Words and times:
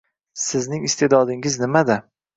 -Sizning 0.43 0.87
iste'dodingiz 0.89 1.59
nimada? 1.65 2.03